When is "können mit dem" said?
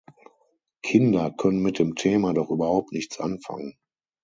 1.29-1.93